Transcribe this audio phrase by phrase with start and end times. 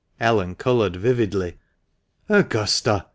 [0.19, 1.57] Ellen coloured vividly.
[2.27, 3.05] "Augusta!"